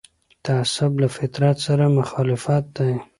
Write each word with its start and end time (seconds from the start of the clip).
تعصب 0.45 0.91
له 1.01 1.07
فطرت 1.15 1.57
سره 1.67 1.85
مخالف 1.97 2.43
دی 2.75 2.93